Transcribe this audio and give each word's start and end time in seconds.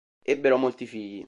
Ebbero 0.23 0.57
molti 0.57 0.85
figli. 0.87 1.19